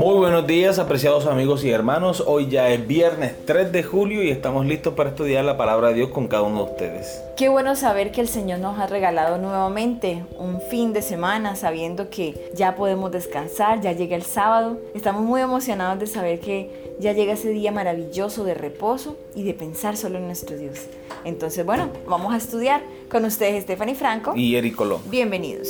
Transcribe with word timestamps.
Muy 0.00 0.16
buenos 0.16 0.46
días, 0.46 0.78
apreciados 0.78 1.26
amigos 1.26 1.62
y 1.62 1.70
hermanos. 1.70 2.24
Hoy 2.26 2.48
ya 2.48 2.70
es 2.70 2.86
viernes 2.86 3.34
3 3.44 3.70
de 3.70 3.82
julio 3.82 4.22
y 4.22 4.30
estamos 4.30 4.64
listos 4.64 4.94
para 4.94 5.10
estudiar 5.10 5.44
la 5.44 5.58
palabra 5.58 5.88
de 5.88 5.96
Dios 5.96 6.08
con 6.08 6.26
cada 6.26 6.44
uno 6.44 6.64
de 6.64 6.70
ustedes. 6.70 7.22
Qué 7.36 7.50
bueno 7.50 7.76
saber 7.76 8.10
que 8.10 8.22
el 8.22 8.28
Señor 8.28 8.60
nos 8.60 8.78
ha 8.78 8.86
regalado 8.86 9.36
nuevamente 9.36 10.24
un 10.38 10.62
fin 10.70 10.94
de 10.94 11.02
semana, 11.02 11.54
sabiendo 11.54 12.08
que 12.08 12.48
ya 12.54 12.76
podemos 12.76 13.12
descansar, 13.12 13.82
ya 13.82 13.92
llega 13.92 14.16
el 14.16 14.22
sábado. 14.22 14.78
Estamos 14.94 15.22
muy 15.22 15.42
emocionados 15.42 16.00
de 16.00 16.06
saber 16.06 16.40
que 16.40 16.94
ya 16.98 17.12
llega 17.12 17.34
ese 17.34 17.50
día 17.50 17.70
maravilloso 17.70 18.44
de 18.44 18.54
reposo 18.54 19.18
y 19.34 19.42
de 19.42 19.52
pensar 19.52 19.98
solo 19.98 20.16
en 20.16 20.24
nuestro 20.24 20.56
Dios. 20.56 20.78
Entonces, 21.26 21.66
bueno, 21.66 21.90
vamos 22.08 22.32
a 22.32 22.38
estudiar 22.38 22.80
con 23.10 23.26
ustedes 23.26 23.64
Stephanie 23.64 23.94
Franco 23.94 24.32
y 24.34 24.56
Eric 24.56 24.76
Colón. 24.76 25.02
Bienvenidos. 25.10 25.68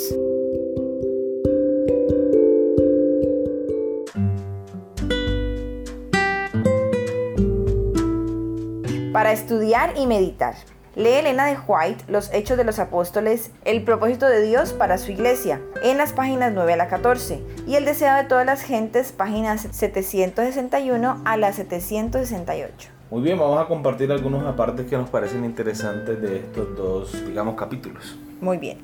Para 9.21 9.33
estudiar 9.33 9.93
y 9.99 10.07
meditar. 10.07 10.55
Lee 10.97 11.17
Elena 11.17 11.45
de 11.45 11.59
White 11.69 12.05
Los 12.09 12.33
Hechos 12.33 12.57
de 12.57 12.65
los 12.65 12.79
Apóstoles, 12.79 13.51
el 13.67 13.85
propósito 13.85 14.25
de 14.25 14.41
Dios 14.41 14.73
para 14.73 14.97
su 14.97 15.13
iglesia, 15.13 15.61
en 15.83 15.99
las 15.99 16.15
páginas 16.15 16.53
9 16.55 16.73
a 16.73 16.77
la 16.79 16.89
14, 16.89 17.43
y 17.67 17.75
el 17.75 17.85
deseo 17.85 18.17
de 18.17 18.25
todas 18.25 18.47
las 18.47 18.63
gentes, 18.63 19.13
páginas 19.13 19.69
761 19.73 21.21
a 21.23 21.37
la 21.37 21.53
768. 21.53 22.89
Muy 23.11 23.21
bien, 23.21 23.39
vamos 23.39 23.63
a 23.63 23.69
compartir 23.69 24.11
algunos 24.11 24.47
apartes 24.47 24.87
que 24.87 24.97
nos 24.97 25.11
parecen 25.11 25.45
interesantes 25.45 26.19
de 26.23 26.39
estos 26.39 26.75
dos, 26.75 27.27
digamos, 27.27 27.57
capítulos. 27.57 28.19
Muy 28.41 28.57
bien. 28.57 28.79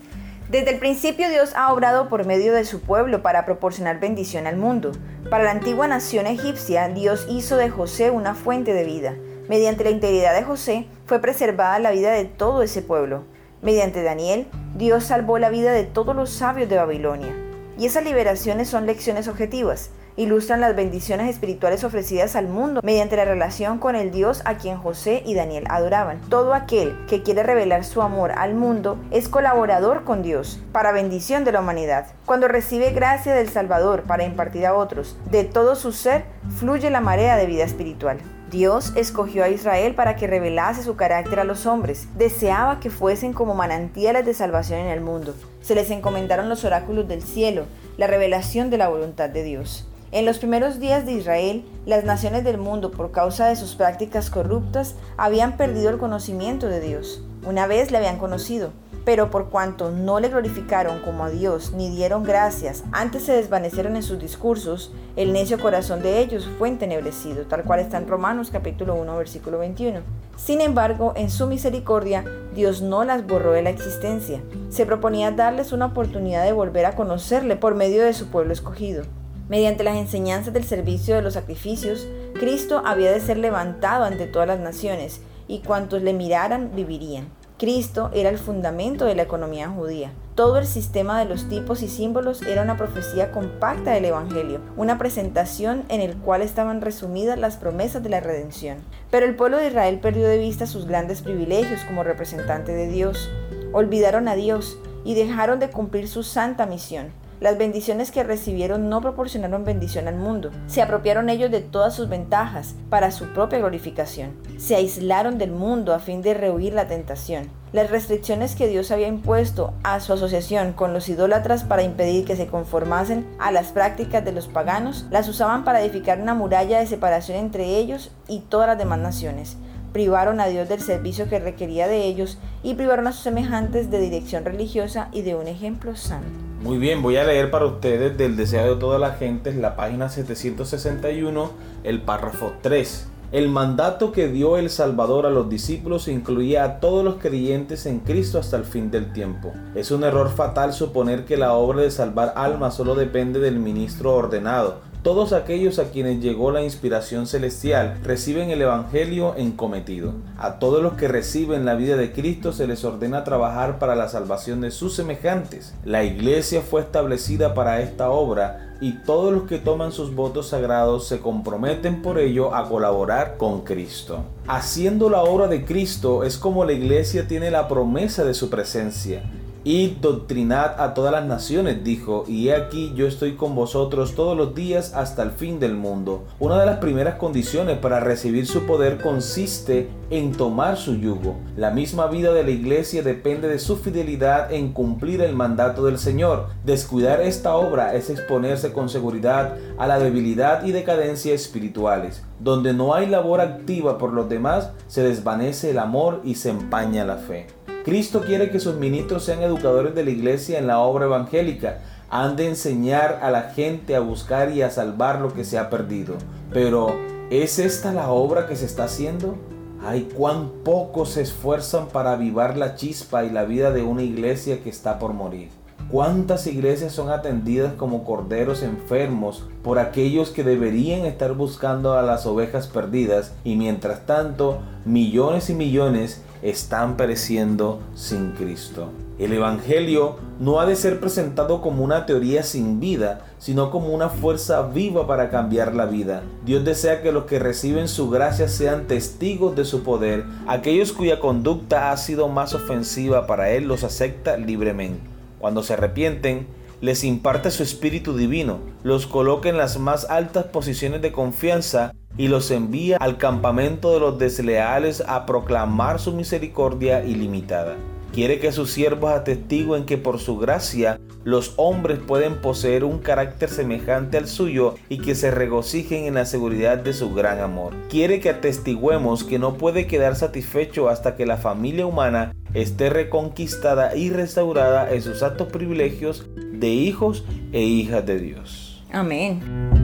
Desde 0.51 0.71
el 0.71 0.79
principio 0.79 1.31
Dios 1.31 1.55
ha 1.57 1.73
obrado 1.73 2.11
por 2.11 2.27
medio 2.27 2.53
de 2.53 2.67
su 2.67 2.83
pueblo 2.83 3.23
para 3.23 3.47
proporcionar 3.47 4.01
bendición 4.01 4.47
al 4.47 4.59
mundo. 4.59 4.93
Para 5.31 5.45
la 5.45 5.53
antigua 5.53 5.89
nación 5.89 6.27
egipcia, 6.27 6.89
Dios 6.89 7.27
hizo 7.31 7.57
de 7.57 7.71
José 7.71 8.11
una 8.11 8.35
fuente 8.35 8.75
de 8.75 8.85
vida. 8.85 9.15
Mediante 9.49 9.85
la 9.85 9.91
integridad 9.91 10.35
de 10.35 10.43
José 10.43 10.87
fue 11.05 11.21
preservada 11.21 11.79
la 11.79 11.93
vida 11.93 12.11
de 12.11 12.25
todo 12.25 12.63
ese 12.63 12.83
pueblo. 12.83 13.23
Mediante 13.63 14.03
Daniel, 14.03 14.49
Dios 14.77 15.05
salvó 15.05 15.39
la 15.39 15.51
vida 15.51 15.73
de 15.73 15.85
todos 15.85 16.17
los 16.17 16.31
sabios 16.31 16.69
de 16.69 16.77
Babilonia. 16.77 17.35
Y 17.79 17.87
esas 17.87 18.05
liberaciones 18.05 18.69
son 18.69 18.87
lecciones 18.87 19.29
objetivas, 19.29 19.91
ilustran 20.17 20.61
las 20.61 20.75
bendiciones 20.75 21.31
espirituales 21.31 21.85
ofrecidas 21.85 22.35
al 22.35 22.49
mundo 22.49 22.81
mediante 22.83 23.17
la 23.17 23.25
relación 23.25 23.79
con 23.79 23.95
el 23.95 24.11
Dios 24.11 24.43
a 24.47 24.57
quien 24.57 24.79
José 24.79 25.23
y 25.25 25.35
Daniel 25.35 25.65
adoraban. 25.69 26.21
Todo 26.29 26.53
aquel 26.53 26.97
que 27.07 27.23
quiere 27.23 27.45
revelar 27.45 27.85
su 27.85 28.03
amor 28.03 28.33
al 28.33 28.55
mundo 28.55 28.99
es 29.13 29.29
colaborador 29.29 30.03
con 30.05 30.23
Dios 30.23 30.61
para 30.73 30.91
bendición 30.91 31.45
de 31.45 31.53
la 31.53 31.61
humanidad. 31.61 32.07
Cuando 32.25 32.49
recibe 32.49 32.91
gracia 32.91 33.35
del 33.35 33.49
Salvador 33.49 34.03
para 34.03 34.25
impartir 34.25 34.67
a 34.67 34.75
otros, 34.75 35.17
de 35.31 35.45
todo 35.45 35.77
su 35.77 35.93
ser 35.93 36.25
fluye 36.59 36.91
la 36.91 37.01
marea 37.01 37.37
de 37.37 37.47
vida 37.47 37.65
espiritual. 37.65 38.19
Dios 38.51 38.93
escogió 38.95 39.43
a 39.43 39.49
Israel 39.49 39.97
para 39.97 40.15
que 40.15 40.29
revelase 40.29 40.85
su 40.85 40.95
carácter 40.95 41.41
a 41.41 41.45
los 41.45 41.67
hombres. 41.67 42.07
Deseaba 42.17 42.79
que 42.79 42.91
fuesen 42.91 43.33
como 43.33 43.57
manantiales 43.57 44.25
de 44.25 44.35
salvación 44.35 44.79
en 44.79 44.87
el 44.87 45.01
mundo. 45.01 45.35
Se 45.63 45.75
les 45.75 45.91
encomendaron 45.91 46.49
los 46.49 46.65
oráculos 46.65 47.09
del 47.09 47.23
cielo, 47.23 47.65
la 47.97 48.07
revelación 48.07 48.71
de 48.71 48.79
la 48.79 48.89
voluntad 48.89 49.31
de 49.31 49.43
Dios. 49.43 49.89
En 50.13 50.25
los 50.25 50.39
primeros 50.39 50.79
días 50.79 51.05
de 51.05 51.13
Israel, 51.13 51.65
las 51.87 52.05
naciones 52.05 52.45
del 52.45 52.59
mundo, 52.59 52.93
por 52.93 53.11
causa 53.11 53.49
de 53.49 53.57
sus 53.57 53.75
prácticas 53.75 54.31
corruptas, 54.31 54.95
habían 55.17 55.57
perdido 55.57 55.91
el 55.91 55.99
conocimiento 55.99 56.69
de 56.69 56.81
Dios. 56.81 57.23
Una 57.45 57.67
vez 57.67 57.91
le 57.91 57.99
habían 57.99 58.19
conocido, 58.19 58.73
pero 59.07 59.31
por 59.31 59.51
cuanto 59.51 59.93
no 59.93 60.19
le 60.19 60.29
glorificaron 60.29 60.99
como 60.99 61.25
a 61.25 61.31
Dios 61.31 61.73
ni 61.73 61.89
dieron 61.89 62.25
gracias, 62.25 62.83
antes 62.91 63.23
se 63.23 63.35
desvanecieron 63.35 63.95
en 63.95 64.03
sus 64.03 64.19
discursos, 64.19 64.93
el 65.15 65.33
necio 65.33 65.61
corazón 65.61 66.03
de 66.03 66.19
ellos 66.19 66.51
fue 66.59 66.69
entenebrecido, 66.69 67.47
tal 67.47 67.63
cual 67.63 67.79
está 67.79 67.99
en 67.99 68.09
Romanos 68.09 68.51
capítulo 68.51 68.97
1 68.97 69.17
versículo 69.17 69.61
21. 69.61 70.01
Sin 70.37 70.61
embargo, 70.61 71.13
en 71.15 71.31
su 71.31 71.47
misericordia, 71.47 72.25
Dios 72.53 72.83
no 72.83 73.05
las 73.05 73.25
borró 73.25 73.53
de 73.53 73.63
la 73.63 73.71
existencia. 73.71 74.43
Se 74.71 74.87
proponía 74.87 75.31
darles 75.31 75.71
una 75.71 75.87
oportunidad 75.87 76.45
de 76.45 76.53
volver 76.53 76.85
a 76.85 76.97
conocerle 76.97 77.55
por 77.55 77.77
medio 77.77 78.05
de 78.05 78.13
su 78.13 78.27
pueblo 78.27 78.53
escogido. 78.53 79.05
Mediante 79.49 79.85
las 79.85 79.97
enseñanzas 79.97 80.53
del 80.53 80.65
servicio 80.65 81.15
de 81.15 81.23
los 81.23 81.35
sacrificios, 81.35 82.09
Cristo 82.35 82.83
había 82.85 83.13
de 83.13 83.21
ser 83.21 83.39
levantado 83.39 84.05
ante 84.05 84.27
todas 84.27 84.49
las 84.49 84.59
naciones, 84.59 85.21
y 85.47 85.61
cuantos 85.61 86.03
le 86.03 86.13
miraran 86.13 86.73
vivirían. 86.75 87.29
Cristo 87.59 88.11
era 88.13 88.29
el 88.29 88.37
fundamento 88.37 89.07
de 89.07 89.15
la 89.15 89.23
economía 89.23 89.71
judía. 89.71 90.13
Todo 90.35 90.59
el 90.59 90.67
sistema 90.67 91.19
de 91.19 91.25
los 91.25 91.49
tipos 91.49 91.81
y 91.81 91.89
símbolos 91.89 92.43
era 92.43 92.61
una 92.61 92.77
profecía 92.77 93.33
compacta 93.33 93.93
del 93.93 94.05
Evangelio, 94.05 94.61
una 94.77 94.99
presentación 94.99 95.85
en 95.89 96.03
el 96.03 96.17
cual 96.17 96.43
estaban 96.43 96.83
resumidas 96.83 97.39
las 97.39 97.57
promesas 97.57 98.03
de 98.03 98.11
la 98.11 98.21
redención. 98.21 98.77
Pero 99.11 99.25
el 99.25 99.37
pueblo 99.37 99.57
de 99.57 99.69
Israel 99.69 100.01
perdió 100.01 100.29
de 100.29 100.37
vista 100.37 100.67
sus 100.67 100.85
grandes 100.85 101.23
privilegios 101.23 101.81
como 101.85 102.03
representante 102.03 102.73
de 102.73 102.89
Dios. 102.89 103.31
Olvidaron 103.73 104.29
a 104.29 104.35
Dios 104.35 104.77
y 105.07 105.15
dejaron 105.15 105.59
de 105.59 105.71
cumplir 105.71 106.09
su 106.09 106.25
santa 106.25 106.67
misión. 106.67 107.07
Las 107.39 107.59
bendiciones 107.59 108.11
que 108.11 108.25
recibieron 108.25 108.89
no 108.89 109.03
proporcionaron 109.03 109.65
bendición 109.65 110.09
al 110.09 110.17
mundo. 110.17 110.51
Se 110.67 110.81
apropiaron 110.81 111.29
ellos 111.29 111.51
de 111.51 111.61
todas 111.61 111.95
sus 111.95 112.09
ventajas 112.09 112.75
para 112.89 113.11
su 113.11 113.27
propia 113.35 113.59
glorificación. 113.59 114.35
Se 114.57 114.75
aislaron 114.75 115.37
del 115.37 115.51
mundo 115.51 115.93
a 115.93 115.99
fin 115.99 116.23
de 116.23 116.33
rehuir 116.33 116.73
la 116.73 116.87
tentación. 116.87 117.51
Las 117.73 117.91
restricciones 117.91 118.57
que 118.57 118.69
Dios 118.69 118.91
había 118.91 119.09
impuesto 119.09 119.75
a 119.83 120.01
su 120.01 120.15
asociación 120.15 120.73
con 120.73 120.95
los 120.95 121.11
idólatras 121.11 121.65
para 121.65 121.83
impedir 121.83 122.25
que 122.25 122.37
se 122.37 122.47
conformasen 122.47 123.27
a 123.39 123.53
las 123.53 123.67
prácticas 123.69 124.25
de 124.25 124.33
los 124.33 124.47
paganos, 124.47 125.05
las 125.11 125.29
usaban 125.29 125.63
para 125.63 125.83
edificar 125.83 126.19
una 126.19 126.33
muralla 126.33 126.79
de 126.79 126.87
separación 126.87 127.37
entre 127.37 127.77
ellos 127.77 128.13
y 128.29 128.41
todas 128.41 128.69
las 128.69 128.79
demás 128.79 129.01
naciones 129.01 129.59
privaron 129.97 130.41
a 130.41 130.47
Dios 130.47 130.69
del 130.69 130.83
servicio 130.83 131.27
que 131.27 131.39
requería 131.39 131.89
de 131.89 132.05
ellos 132.05 132.37
y 132.63 132.75
privaron 132.75 133.07
a 133.07 133.13
sus 133.13 133.23
semejantes 133.23 133.91
de 133.91 133.99
dirección 133.99 134.45
religiosa 134.45 135.09
y 135.11 135.23
de 135.23 135.35
un 135.35 135.47
ejemplo 135.47 135.97
santo. 135.97 136.29
Muy 136.63 136.77
bien, 136.77 137.01
voy 137.01 137.17
a 137.17 137.25
leer 137.25 137.51
para 137.51 137.65
ustedes 137.65 138.19
del 138.19 138.37
deseo 138.37 138.75
de 138.75 138.79
toda 138.79 138.99
la 138.99 139.13
gente 139.13 139.55
la 139.55 139.75
página 139.75 140.11
761, 140.11 141.51
el 141.83 142.03
párrafo 142.03 142.53
3. 142.61 143.09
El 143.33 143.49
mandato 143.49 144.13
que 144.13 144.29
dio 144.29 144.59
el 144.59 144.69
Salvador 144.69 145.25
a 145.25 145.31
los 145.31 145.49
discípulos 145.49 146.09
incluía 146.09 146.65
a 146.65 146.79
todos 146.79 147.03
los 147.03 147.15
creyentes 147.15 147.87
en 147.87 148.01
Cristo 148.01 148.39
hasta 148.39 148.59
el 148.59 148.65
fin 148.65 148.91
del 148.91 149.15
tiempo. 149.15 149.55
Es 149.75 149.91
un 149.91 150.05
error 150.05 150.29
fatal 150.29 150.75
suponer 150.75 151.25
que 151.25 151.39
la 151.39 151.55
obra 151.55 151.81
de 151.81 151.91
salvar 151.91 152.35
almas 152.37 152.75
solo 152.75 152.95
depende 152.97 153.41
del 153.41 153.59
ministro 153.61 154.15
ordenado, 154.15 154.81
todos 155.07 155.33
aquellos 155.33 155.79
a 155.79 155.93
quienes 155.93 156.21
llegó 156.21 156.51
la 156.51 156.65
inspiración 156.65 157.29
celestial 157.29 157.97
reciben 158.03 158.51
el 158.51 158.61
Evangelio 158.61 159.35
encometido. 159.37 160.15
A 160.37 160.59
todos 160.59 160.83
los 160.83 160.95
que 160.95 161.07
reciben 161.07 161.65
la 161.65 161.77
vida 161.77 161.97
de 161.97 162.11
Cristo 162.11 162.53
se 162.53 162.67
les 162.67 162.85
ordena 162.85 163.23
trabajar 163.23 163.79
para 163.79 163.95
la 163.95 164.09
salvación 164.09 164.63
de 164.63 164.73
sus 164.73 164.97
semejantes. 164.97 165.77
La 165.85 166.03
iglesia 166.03 166.61
fue 166.61 166.81
establecida 166.81 167.55
para 167.55 167.83
esta 167.83 168.11
obra 168.11 168.75
y 168.81 168.95
todos 169.05 169.33
los 169.33 169.45
que 169.45 169.59
toman 169.59 169.93
sus 169.93 170.13
votos 170.13 170.49
sagrados 170.49 171.07
se 171.07 171.21
comprometen 171.21 172.03
por 172.03 172.19
ello 172.19 172.53
a 172.53 172.69
colaborar 172.69 173.37
con 173.37 173.61
Cristo. 173.61 174.25
Haciendo 174.49 175.09
la 175.09 175.23
obra 175.23 175.47
de 175.47 175.65
Cristo 175.65 176.25
es 176.25 176.37
como 176.37 176.65
la 176.65 176.73
iglesia 176.73 177.29
tiene 177.29 177.53
la 177.53 177.69
promesa 177.69 178.25
de 178.25 178.35
su 178.35 178.51
presencia 178.51 179.23
y 179.67 179.97
doctrinad 180.01 180.81
a 180.81 180.95
todas 180.95 181.11
las 181.11 181.25
naciones, 181.25 181.83
dijo, 181.83 182.25
y 182.29 182.51
he 182.51 182.55
aquí 182.55 182.93
yo 182.95 183.09
estoy 183.09 183.35
con 183.35 183.57
vosotros 183.57 184.15
todos 184.15 184.37
los 184.37 184.55
días 184.55 184.95
hasta 184.95 185.25
el 185.25 185.33
fin 185.33 185.59
del 185.59 185.75
mundo. 185.75 186.23
Una 186.39 186.61
de 186.61 186.67
las 186.67 186.79
primeras 186.79 187.17
condiciones 187.17 187.77
para 187.79 187.99
recibir 187.99 188.47
su 188.47 188.65
poder 188.65 189.03
consiste 189.03 189.89
en 190.11 190.31
tomar 190.31 190.77
su 190.77 190.95
yugo. 190.95 191.35
La 191.57 191.73
misma 191.73 192.07
vida 192.07 192.33
de 192.33 192.45
la 192.45 192.53
iglesia 192.53 193.03
depende 193.03 193.49
de 193.49 193.59
su 193.59 193.77
fidelidad 193.77 194.53
en 194.53 194.73
cumplir 194.73 195.21
el 195.21 195.35
mandato 195.35 195.85
del 195.85 195.99
Señor. 195.99 196.47
Descuidar 196.65 197.21
esta 197.21 197.57
obra 197.57 197.97
es 197.97 198.09
exponerse 198.09 198.73
con 198.73 198.89
seguridad 198.89 199.57
a 199.79 199.89
la 199.89 199.99
debilidad 199.99 200.65
y 200.65 200.71
decadencia 200.71 201.35
espirituales. 201.35 202.23
Donde 202.39 202.73
no 202.73 202.95
hay 202.95 203.09
labor 203.09 203.41
activa 203.41 203.99
por 203.99 204.13
los 204.13 204.29
demás, 204.29 204.71
se 204.87 205.03
desvanece 205.03 205.71
el 205.71 205.81
amor 205.81 206.21
y 206.23 206.37
se 206.37 206.51
empaña 206.51 207.05
la 207.05 207.17
fe. 207.17 207.49
Cristo 207.87 208.23
quiere 208.23 208.51
que 208.51 208.59
sus 208.59 208.75
ministros 208.75 209.23
sean 209.23 209.45
educadores 209.45 209.95
de 209.95 210.03
la 210.03 210.11
iglesia 210.11 210.59
en 210.59 210.67
la 210.67 210.81
obra 210.81 211.05
evangélica. 211.05 211.79
Han 212.11 212.35
de 212.35 212.49
enseñar 212.49 213.21
a 213.23 213.31
la 213.31 213.43
gente 213.43 213.95
a 213.95 214.01
buscar 214.01 214.51
y 214.51 214.63
a 214.63 214.71
salvar 214.71 215.21
lo 215.21 215.33
que 215.33 215.45
se 215.45 215.57
ha 215.57 215.71
perdido. 215.71 216.17
Pero, 216.53 216.97
¿es 217.31 217.61
esta 217.61 217.93
la 217.93 218.11
obra 218.11 218.49
que 218.49 218.57
se 218.57 218.67
está 218.67 218.87
haciendo? 218.87 219.37
Ay, 219.85 220.09
cuán 220.17 220.51
pocos 220.65 221.11
se 221.11 221.23
esfuerzan 221.23 221.87
para 221.87 222.11
avivar 222.11 222.57
la 222.57 222.75
chispa 222.75 223.25
y 223.25 223.31
la 223.31 223.45
vida 223.45 223.71
de 223.71 223.85
una 223.85 224.03
iglesia 224.03 224.65
que 224.65 224.71
está 224.71 224.99
por 224.99 225.13
morir. 225.13 225.51
¿Cuántas 225.89 226.49
iglesias 226.49 226.93
son 226.93 227.11
atendidas 227.11 227.75
como 227.75 228.03
corderos 228.03 228.65
enfermos 228.65 229.45
por 229.63 229.79
aquellos 229.79 230.31
que 230.31 230.43
deberían 230.43 231.05
estar 231.05 231.35
buscando 231.35 231.93
a 231.93 232.03
las 232.03 232.27
ovejas 232.27 232.67
perdidas 232.67 233.33
y 233.45 233.55
mientras 233.55 234.07
tanto 234.07 234.59
millones 234.85 235.51
y 235.51 235.55
millones 235.55 236.23
están 236.51 236.97
pereciendo 236.97 237.81
sin 237.95 238.33
Cristo. 238.33 238.91
El 239.19 239.33
Evangelio 239.33 240.17
no 240.39 240.61
ha 240.61 240.67
de 240.67 240.77
ser 240.77 241.01
presentado 241.01 241.63
como 241.63 241.83
una 241.83 242.05
teoría 242.05 242.43
sin 242.43 242.81
vida, 242.81 243.27
sino 243.39 243.71
como 243.71 243.89
una 243.89 244.11
fuerza 244.11 244.63
viva 244.63 245.07
para 245.07 245.31
cambiar 245.31 245.75
la 245.75 245.87
vida. 245.87 246.23
Dios 246.45 246.65
desea 246.65 247.03
que 247.03 247.13
los 247.13 247.25
que 247.25 247.39
reciben 247.39 247.89
su 247.89 248.11
gracia 248.11 248.49
sean 248.49 248.87
testigos 248.87 249.57
de 249.57 249.65
su 249.65 249.83
poder. 249.83 250.25
Aquellos 250.47 250.93
cuya 250.93 251.19
conducta 251.19 251.91
ha 251.91 251.97
sido 251.97 252.29
más 252.29 252.53
ofensiva 252.53 253.27
para 253.27 253.51
Él 253.51 253.65
los 253.65 253.85
acepta 253.85 254.37
libremente. 254.37 255.01
Cuando 255.39 255.63
se 255.63 255.73
arrepienten, 255.73 256.47
les 256.83 257.03
imparte 257.05 257.51
su 257.51 257.63
espíritu 257.63 258.15
divino, 258.17 258.59
los 258.83 259.07
coloca 259.07 259.49
en 259.49 259.57
las 259.57 259.79
más 259.79 260.05
altas 260.11 260.45
posiciones 260.45 261.01
de 261.01 261.11
confianza 261.11 261.93
y 262.17 262.29
los 262.29 262.51
envía 262.51 262.97
al 262.99 263.19
campamento 263.19 263.93
de 263.93 264.01
los 264.01 264.19
desleales 264.19 265.03
a 265.07 265.27
proclamar 265.27 265.99
su 265.99 266.13
misericordia 266.13 267.05
ilimitada. 267.05 267.77
Quiere 268.13 268.39
que 268.39 268.51
sus 268.51 268.71
siervos 268.71 269.13
atestiguen 269.13 269.85
que 269.85 269.99
por 269.99 270.19
su 270.19 270.39
gracia 270.39 270.99
los 271.25 271.53
hombres 271.57 271.99
pueden 271.99 272.37
poseer 272.37 272.83
un 272.83 272.99
carácter 272.99 273.51
semejante 273.51 274.17
al 274.17 274.27
suyo 274.27 274.77
y 274.89 274.99
que 274.99 275.15
se 275.15 275.31
regocijen 275.31 276.05
en 276.05 276.15
la 276.15 276.25
seguridad 276.25 276.79
de 276.79 276.95
su 276.95 277.13
gran 277.13 277.41
amor. 277.41 277.75
Quiere 277.91 278.21
que 278.21 278.31
atestiguemos 278.31 279.23
que 279.23 279.39
no 279.39 279.59
puede 279.59 279.87
quedar 279.87 280.17
satisfecho 280.17 280.89
hasta 280.89 281.15
que 281.15 281.27
la 281.27 281.37
familia 281.37 281.85
humana 281.85 282.35
esté 282.55 282.89
reconquistada 282.89 283.95
y 283.97 284.09
restaurada 284.09 284.91
en 284.91 285.03
sus 285.03 285.23
altos 285.23 285.49
privilegios 285.49 286.27
de 286.37 286.69
hijos 286.69 287.23
e 287.53 287.61
hijas 287.61 288.07
de 288.07 288.19
Dios. 288.19 288.83
Amén. 288.93 289.76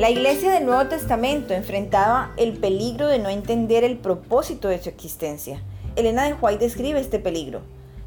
La 0.00 0.08
iglesia 0.08 0.52
del 0.52 0.64
Nuevo 0.64 0.88
Testamento 0.88 1.52
enfrentaba 1.52 2.32
el 2.38 2.54
peligro 2.54 3.06
de 3.06 3.18
no 3.18 3.28
entender 3.28 3.84
el 3.84 3.98
propósito 3.98 4.68
de 4.68 4.82
su 4.82 4.88
existencia. 4.88 5.62
Elena 5.94 6.24
de 6.24 6.32
White 6.32 6.64
describe 6.64 6.98
este 6.98 7.18
peligro. 7.18 7.60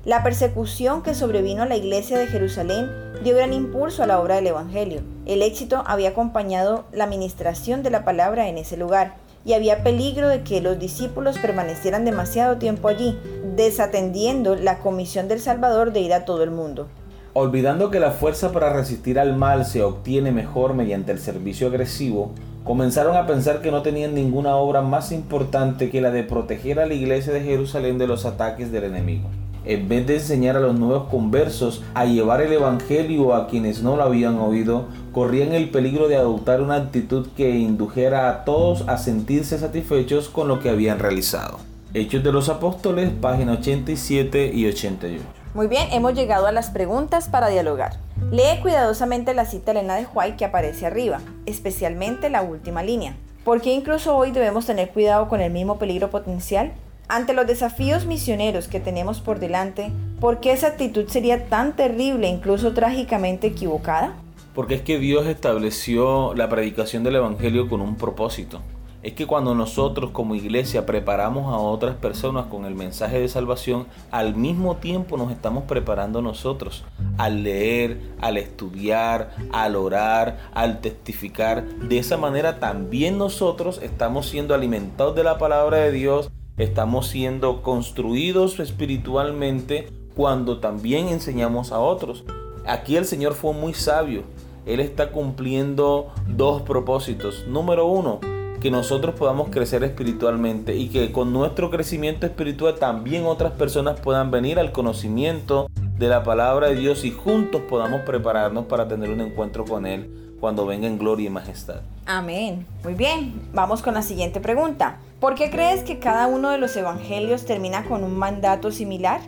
La 0.04 0.24
persecución 0.24 1.04
que 1.04 1.13
sobrevino 1.13 1.62
a 1.62 1.68
la 1.68 1.75
iglesia 1.75 2.18
de 2.18 2.25
Jerusalén 2.25 2.90
dio 3.24 3.36
gran 3.36 3.54
impulso 3.54 4.01
a 4.01 4.07
la 4.07 4.19
obra 4.19 4.38
del 4.38 4.48
Evangelio. 4.48 5.04
El 5.28 5.44
éxito 5.44 5.84
había 5.86 6.10
acompañado 6.10 6.86
la 6.92 7.06
ministración 7.06 7.84
de 7.84 7.92
la 7.92 8.04
palabra 8.04 8.48
en 8.50 8.57
ese 8.57 8.75
lugar 8.75 9.18
y 9.46 9.54
había 9.54 9.84
peligro 9.84 10.30
de 10.30 10.42
que 10.42 10.62
los 10.62 10.80
discípulos 10.80 11.38
permanecieran 11.38 12.06
demasiado 12.06 12.57
tiempo 12.57 12.88
allí, 12.88 13.19
desatendiendo 13.56 14.56
la 14.56 14.80
comisión 14.80 15.28
del 15.28 15.42
Salvador 15.42 15.94
de 15.94 16.00
ir 16.00 16.13
a 16.16 16.25
todo 16.25 16.42
el 16.42 16.50
mundo. 16.50 16.89
Olvidando 17.36 17.90
que 17.90 18.00
la 18.00 18.12
fuerza 18.12 18.52
para 18.52 18.72
resistir 18.72 19.18
al 19.18 19.36
mal 19.36 19.66
se 19.66 19.82
obtiene 19.82 20.32
mejor 20.32 20.76
mediante 20.76 21.12
el 21.12 21.18
servicio 21.18 21.66
agresivo, 21.66 22.32
comenzaron 22.64 23.18
a 23.18 23.26
pensar 23.26 23.60
que 23.60 23.72
no 23.72 23.82
tenían 23.82 24.14
ninguna 24.14 24.56
obra 24.56 24.84
más 24.84 25.12
importante 25.12 25.90
que 25.90 26.00
la 26.00 26.12
de 26.12 26.22
proteger 26.22 26.80
a 26.80 26.86
la 26.86 26.94
iglesia 26.94 27.34
de 27.34 27.42
Jerusalén 27.42 27.98
de 27.98 28.06
los 28.06 28.26
ataques 28.26 28.72
del 28.72 28.84
enemigo. 28.84 29.30
En 29.66 29.90
vez 29.90 30.06
de 30.06 30.18
enseñar 30.18 30.58
a 30.58 30.60
los 30.60 30.78
nuevos 30.78 31.10
conversos 31.10 31.82
a 31.96 32.06
llevar 32.06 32.40
el 32.42 32.54
Evangelio 32.54 33.34
a 33.34 33.48
quienes 33.48 33.82
no 33.82 33.96
lo 33.96 34.04
habían 34.04 34.38
oído, 34.38 34.86
corrían 35.12 35.54
el 35.54 35.72
peligro 35.72 36.08
de 36.08 36.18
adoptar 36.18 36.62
una 36.62 36.76
actitud 36.76 37.30
que 37.36 37.50
indujera 37.58 38.30
a 38.30 38.46
todos 38.46 38.88
a 38.88 39.00
sentirse 39.00 39.58
satisfechos 39.58 40.30
con 40.30 40.48
lo 40.48 40.60
que 40.60 40.70
habían 40.70 41.00
realizado. 41.00 41.58
Hechos 41.96 42.24
de 42.24 42.32
los 42.32 42.50
Apóstoles, 42.50 43.10
páginas 43.10 43.58
87 43.58 44.52
y 44.54 44.68
88. 44.68 45.43
Muy 45.54 45.68
bien, 45.68 45.90
hemos 45.92 46.16
llegado 46.16 46.48
a 46.48 46.52
las 46.52 46.72
preguntas 46.72 47.30
para 47.30 47.48
dialogar. 47.48 48.00
Lee 48.32 48.60
cuidadosamente 48.64 49.36
la 49.36 49.46
cita 49.46 49.70
Elena 49.70 49.96
de 49.96 50.08
White 50.12 50.36
que 50.36 50.46
aparece 50.46 50.88
arriba, 50.88 51.22
especialmente 51.46 52.32
la 52.32 52.42
última 52.42 52.82
línea. 52.82 53.16
¿Por 53.46 53.62
qué 53.62 53.72
incluso 53.72 54.18
hoy 54.18 54.32
debemos 54.32 54.66
tener 54.66 54.90
cuidado 54.90 55.30
con 55.30 55.42
el 55.42 55.52
mismo 55.52 55.78
peligro 55.78 56.10
potencial? 56.10 56.72
Ante 57.08 57.34
los 57.34 57.46
desafíos 57.46 58.08
misioneros 58.08 58.68
que 58.68 58.80
tenemos 58.80 59.22
por 59.22 59.38
delante, 59.38 59.92
¿por 60.20 60.40
qué 60.40 60.54
esa 60.54 60.70
actitud 60.70 61.08
sería 61.08 61.46
tan 61.46 61.76
terrible, 61.76 62.28
incluso 62.30 62.74
trágicamente 62.74 63.46
equivocada? 63.46 64.16
Porque 64.56 64.74
es 64.74 64.82
que 64.82 64.98
Dios 64.98 65.28
estableció 65.28 66.34
la 66.34 66.50
predicación 66.50 67.04
del 67.04 67.18
Evangelio 67.18 67.70
con 67.70 67.80
un 67.80 67.96
propósito 67.96 68.60
es 69.04 69.14
que 69.14 69.28
cuando 69.28 69.54
nosotros 69.54 70.12
como 70.12 70.34
iglesia 70.34 70.86
preparamos 70.86 71.54
a 71.54 71.58
otras 71.58 71.96
personas 71.98 72.46
con 72.46 72.64
el 72.64 72.74
mensaje 72.74 73.20
de 73.20 73.28
salvación, 73.28 73.86
al 74.12 74.36
mismo 74.36 74.78
tiempo 74.78 75.18
nos 75.18 75.30
estamos 75.30 75.66
preparando 75.66 76.22
nosotros 76.22 76.86
al 77.18 77.44
leer, 77.44 78.00
al 78.22 78.38
estudiar, 78.38 79.36
al 79.52 79.76
orar, 79.76 80.38
al 80.54 80.80
testificar. 80.80 81.66
De 81.66 82.00
esa 82.00 82.16
manera 82.16 82.62
también 82.62 83.18
nosotros 83.18 83.82
estamos 83.84 84.28
siendo 84.28 84.56
alimentados 84.56 85.16
de 85.16 85.26
la 85.26 85.38
palabra 85.38 85.80
de 85.80 85.92
Dios, 85.92 86.32
estamos 86.56 87.08
siendo 87.08 87.62
construidos 87.62 88.62
espiritualmente 88.62 89.90
cuando 90.16 90.60
también 90.60 91.10
enseñamos 91.10 91.74
a 91.74 91.80
otros. 91.80 92.24
Aquí 92.66 92.96
el 92.96 93.04
Señor 93.04 93.34
fue 93.34 93.52
muy 93.52 93.74
sabio. 93.74 94.24
Él 94.66 94.80
está 94.80 95.12
cumpliendo 95.12 96.14
dos 96.26 96.62
propósitos. 96.62 97.46
Número 97.48 97.86
uno, 97.86 98.22
que 98.63 98.71
nosotros 98.71 99.15
podamos 99.15 99.50
crecer 99.50 99.83
espiritualmente 99.83 100.77
y 100.77 100.88
que 100.88 101.12
con 101.12 101.33
nuestro 101.33 101.69
crecimiento 101.69 102.25
espiritual 102.25 102.75
también 102.75 103.25
otras 103.25 103.51
personas 103.51 104.00
puedan 104.00 104.31
venir 104.31 104.57
al 104.57 104.71
conocimiento 104.71 105.69
de 105.98 106.07
la 106.07 106.24
palabra 106.24 106.69
de 106.69 106.77
Dios 106.77 107.04
y 107.04 107.12
juntos 107.12 107.62
podamos 107.68 108.04
prepararnos 108.04 108.68
para 108.68 108.88
tener 108.88 109.10
un 109.10 109.19
encuentro 109.19 109.65
con 109.65 109.86
Él 109.86 110.38
cuando 110.39 110.65
venga 110.65 110.88
en 110.88 110.98
gloria 110.98 111.27
y 111.27 111.30
majestad. 111.30 111.81
Amén. 112.06 112.65
Muy 112.86 112.94
bien, 112.94 113.50
vamos 113.54 113.81
con 113.81 113.95
la 113.95 114.01
siguiente 114.01 114.39
pregunta. 114.39 114.98
¿Por 115.19 115.36
qué 115.36 115.51
crees 115.51 115.83
que 115.83 116.00
cada 116.00 116.27
uno 116.27 116.50
de 116.50 116.57
los 116.57 116.74
evangelios 116.77 117.44
termina 117.44 117.83
con 117.83 118.01
un 118.01 118.18
mandato 118.18 118.71
similar? 118.71 119.19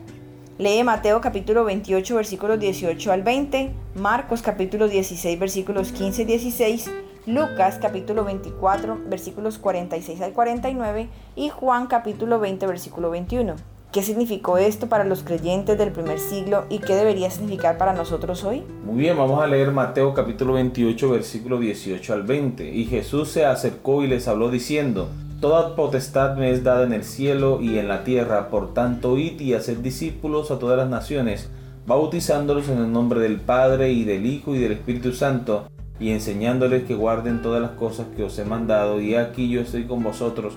Lee 0.57 0.81
Mateo 0.85 1.19
capítulo 1.19 1.65
28 1.65 2.15
versículos 2.15 2.57
18 2.57 3.11
al 3.11 3.23
20, 3.23 3.73
Marcos 3.95 4.41
capítulo 4.41 4.87
16 4.87 5.37
versículos 5.37 5.91
15 5.91 6.21
y 6.21 6.25
16 6.25 6.91
Lucas 7.27 7.79
capítulo 7.81 8.23
24 8.23 8.99
versículos 9.09 9.57
46 9.57 10.21
al 10.21 10.33
49 10.33 11.09
y 11.35 11.49
Juan 11.49 11.87
capítulo 11.87 12.39
20 12.39 12.67
versículo 12.67 13.09
21. 13.09 13.55
¿Qué 13.91 14.03
significó 14.03 14.59
esto 14.59 14.89
para 14.89 15.05
los 15.05 15.23
creyentes 15.23 15.75
del 15.75 15.91
primer 15.91 16.19
siglo 16.19 16.65
y 16.69 16.77
qué 16.77 16.93
debería 16.93 17.31
significar 17.31 17.79
para 17.79 17.93
nosotros 17.93 18.43
hoy? 18.43 18.61
Muy 18.85 18.97
bien, 18.97 19.17
vamos 19.17 19.41
a 19.41 19.47
leer 19.47 19.71
Mateo 19.71 20.13
capítulo 20.13 20.53
28 20.53 21.09
versículo 21.09 21.57
18 21.57 22.13
al 22.13 22.23
20. 22.23 22.69
Y 22.69 22.85
Jesús 22.85 23.31
se 23.31 23.43
acercó 23.43 24.03
y 24.03 24.07
les 24.07 24.27
habló 24.27 24.51
diciendo, 24.51 25.09
Toda 25.41 25.75
potestad 25.75 26.37
me 26.37 26.51
es 26.51 26.63
dada 26.63 26.83
en 26.83 26.93
el 26.93 27.03
cielo 27.03 27.59
y 27.59 27.79
en 27.79 27.87
la 27.87 28.03
tierra, 28.03 28.49
por 28.49 28.75
tanto 28.75 29.17
id 29.17 29.41
y 29.41 29.55
haced 29.55 29.77
discípulos 29.77 30.51
a 30.51 30.59
todas 30.59 30.77
las 30.77 30.89
naciones, 30.89 31.49
bautizándolos 31.87 32.69
en 32.69 32.77
el 32.77 32.91
nombre 32.91 33.19
del 33.19 33.39
Padre 33.39 33.91
y 33.91 34.03
del 34.03 34.27
Hijo 34.27 34.53
y 34.53 34.59
del 34.59 34.73
Espíritu 34.73 35.11
Santo 35.11 35.69
y 35.99 36.11
enseñándoles 36.11 36.83
que 36.83 36.95
guarden 36.95 37.41
todas 37.41 37.61
las 37.61 37.71
cosas 37.71 38.07
que 38.15 38.23
os 38.23 38.37
he 38.37 38.45
mandado, 38.45 38.99
y 38.99 39.15
aquí 39.15 39.49
yo 39.49 39.61
estoy 39.61 39.85
con 39.85 40.03
vosotros 40.03 40.55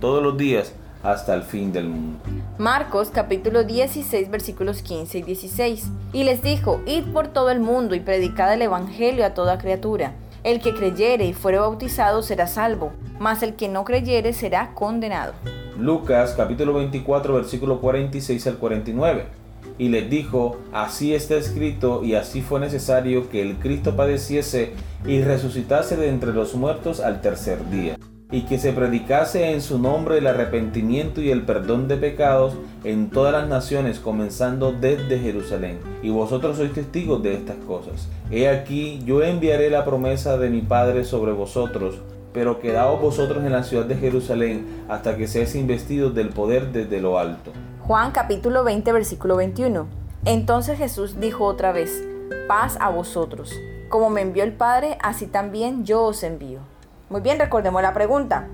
todos 0.00 0.22
los 0.22 0.36
días 0.36 0.74
hasta 1.02 1.34
el 1.34 1.42
fin 1.42 1.72
del 1.72 1.88
mundo. 1.88 2.18
Marcos 2.58 3.10
capítulo 3.12 3.64
16 3.64 4.30
versículos 4.30 4.82
15 4.82 5.18
y 5.18 5.22
16. 5.22 5.86
Y 6.12 6.24
les 6.24 6.42
dijo, 6.42 6.80
id 6.86 7.04
por 7.12 7.28
todo 7.28 7.50
el 7.50 7.60
mundo 7.60 7.94
y 7.94 8.00
predicad 8.00 8.52
el 8.52 8.62
Evangelio 8.62 9.24
a 9.24 9.34
toda 9.34 9.58
criatura. 9.58 10.14
El 10.42 10.60
que 10.60 10.74
creyere 10.74 11.26
y 11.26 11.32
fuere 11.34 11.58
bautizado 11.58 12.22
será 12.22 12.46
salvo, 12.46 12.92
mas 13.18 13.42
el 13.42 13.54
que 13.54 13.68
no 13.68 13.84
creyere 13.84 14.32
será 14.32 14.74
condenado. 14.74 15.34
Lucas 15.78 16.34
capítulo 16.36 16.74
24 16.74 17.34
versículo 17.34 17.80
46 17.80 18.46
al 18.46 18.56
49 18.58 19.39
y 19.80 19.88
les 19.88 20.10
dijo, 20.10 20.58
así 20.74 21.14
está 21.14 21.36
escrito 21.36 22.04
y 22.04 22.14
así 22.14 22.42
fue 22.42 22.60
necesario 22.60 23.30
que 23.30 23.40
el 23.40 23.56
Cristo 23.56 23.96
padeciese 23.96 24.72
y 25.06 25.22
resucitase 25.22 25.96
de 25.96 26.10
entre 26.10 26.34
los 26.34 26.54
muertos 26.54 27.00
al 27.00 27.22
tercer 27.22 27.70
día, 27.70 27.96
y 28.30 28.42
que 28.42 28.58
se 28.58 28.74
predicase 28.74 29.52
en 29.52 29.62
su 29.62 29.78
nombre 29.78 30.18
el 30.18 30.26
arrepentimiento 30.26 31.22
y 31.22 31.30
el 31.30 31.46
perdón 31.46 31.88
de 31.88 31.96
pecados 31.96 32.52
en 32.84 33.08
todas 33.08 33.32
las 33.32 33.48
naciones, 33.48 34.00
comenzando 34.00 34.70
desde 34.70 35.18
Jerusalén. 35.18 35.78
Y 36.02 36.10
vosotros 36.10 36.58
sois 36.58 36.74
testigos 36.74 37.22
de 37.22 37.32
estas 37.32 37.56
cosas. 37.66 38.06
He 38.30 38.50
aquí, 38.50 39.00
yo 39.06 39.22
enviaré 39.22 39.70
la 39.70 39.86
promesa 39.86 40.36
de 40.36 40.50
mi 40.50 40.60
Padre 40.60 41.04
sobre 41.04 41.32
vosotros, 41.32 42.00
pero 42.34 42.60
quedaos 42.60 43.00
vosotros 43.00 43.42
en 43.46 43.52
la 43.52 43.64
ciudad 43.64 43.86
de 43.86 43.96
Jerusalén 43.96 44.66
hasta 44.90 45.16
que 45.16 45.26
seáis 45.26 45.54
investidos 45.54 46.14
del 46.14 46.28
poder 46.28 46.70
desde 46.70 47.00
lo 47.00 47.18
alto. 47.18 47.50
Juan 47.90 48.12
capítulo 48.12 48.62
20 48.62 48.92
versículo 48.92 49.34
21. 49.34 49.88
Entonces 50.24 50.78
Jesús 50.78 51.18
dijo 51.18 51.44
otra 51.44 51.72
vez, 51.72 52.04
paz 52.46 52.78
a 52.80 52.88
vosotros. 52.88 53.52
Como 53.88 54.10
me 54.10 54.20
envió 54.20 54.44
el 54.44 54.52
Padre, 54.52 54.96
así 55.02 55.26
también 55.26 55.84
yo 55.84 56.04
os 56.04 56.22
envío. 56.22 56.60
Muy 57.08 57.20
bien, 57.20 57.40
recordemos 57.40 57.82
la 57.82 57.92
pregunta. 57.92 58.46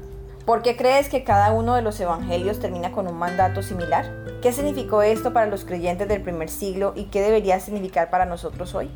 ¿Por 0.47 0.63
qué 0.63 0.75
crees 0.75 1.11
que 1.11 1.23
cada 1.23 1.53
uno 1.53 1.75
de 1.75 1.83
los 1.83 2.01
evangelios 2.01 2.61
termina 2.61 2.93
con 2.93 3.09
un 3.09 3.19
mandato 3.19 3.63
similar? 3.63 4.11
¿Qué 4.41 4.55
significó 4.55 5.03
esto 5.03 5.35
para 5.35 5.49
los 5.49 5.67
creyentes 5.67 6.09
del 6.09 6.23
primer 6.23 6.49
siglo 6.49 6.95
y 6.97 7.11
qué 7.11 7.21
debería 7.21 7.61
significar 7.61 8.09
para 8.09 8.25
nosotros 8.25 8.75
hoy? 8.75 8.91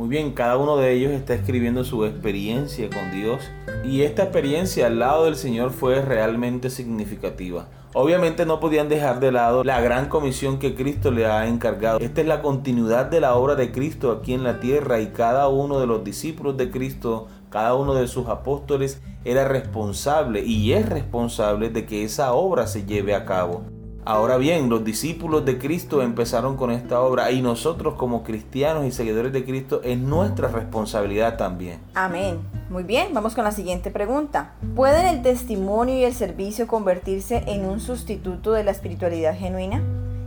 Muy 0.00 0.08
bien, 0.08 0.32
cada 0.32 0.56
uno 0.56 0.78
de 0.78 0.94
ellos 0.94 1.12
está 1.12 1.34
escribiendo 1.34 1.84
su 1.84 2.06
experiencia 2.06 2.88
con 2.88 3.10
Dios 3.10 3.42
y 3.84 4.00
esta 4.00 4.22
experiencia 4.22 4.86
al 4.86 4.98
lado 4.98 5.26
del 5.26 5.36
Señor 5.36 5.72
fue 5.72 6.00
realmente 6.00 6.70
significativa. 6.70 7.66
Obviamente 7.92 8.46
no 8.46 8.60
podían 8.60 8.88
dejar 8.88 9.20
de 9.20 9.30
lado 9.30 9.62
la 9.62 9.78
gran 9.82 10.08
comisión 10.08 10.58
que 10.58 10.74
Cristo 10.74 11.10
le 11.10 11.26
ha 11.26 11.46
encargado. 11.46 11.98
Esta 11.98 12.22
es 12.22 12.26
la 12.26 12.40
continuidad 12.40 13.10
de 13.10 13.20
la 13.20 13.34
obra 13.34 13.56
de 13.56 13.72
Cristo 13.72 14.10
aquí 14.10 14.32
en 14.32 14.42
la 14.42 14.58
tierra 14.58 15.00
y 15.00 15.08
cada 15.08 15.48
uno 15.48 15.78
de 15.80 15.86
los 15.86 16.02
discípulos 16.02 16.56
de 16.56 16.70
Cristo, 16.70 17.28
cada 17.50 17.74
uno 17.74 17.92
de 17.92 18.08
sus 18.08 18.26
apóstoles 18.28 19.02
era 19.26 19.46
responsable 19.48 20.42
y 20.42 20.72
es 20.72 20.88
responsable 20.88 21.68
de 21.68 21.84
que 21.84 22.04
esa 22.04 22.32
obra 22.32 22.66
se 22.68 22.86
lleve 22.86 23.14
a 23.14 23.26
cabo. 23.26 23.64
Ahora 24.04 24.38
bien, 24.38 24.70
los 24.70 24.82
discípulos 24.82 25.44
de 25.44 25.58
Cristo 25.58 26.02
empezaron 26.02 26.56
con 26.56 26.70
esta 26.70 27.00
obra 27.00 27.30
y 27.30 27.42
nosotros 27.42 27.94
como 27.94 28.22
cristianos 28.24 28.86
y 28.86 28.92
seguidores 28.92 29.32
de 29.32 29.44
Cristo 29.44 29.82
es 29.84 29.98
nuestra 29.98 30.48
responsabilidad 30.48 31.36
también. 31.36 31.80
Amén. 31.94 32.38
Muy 32.70 32.82
bien, 32.82 33.12
vamos 33.12 33.34
con 33.34 33.44
la 33.44 33.52
siguiente 33.52 33.90
pregunta. 33.90 34.54
¿Pueden 34.74 35.06
el 35.06 35.22
testimonio 35.22 35.96
y 35.96 36.04
el 36.04 36.14
servicio 36.14 36.66
convertirse 36.66 37.44
en 37.46 37.66
un 37.66 37.80
sustituto 37.80 38.52
de 38.52 38.64
la 38.64 38.70
espiritualidad 38.70 39.36
genuina? 39.36 39.82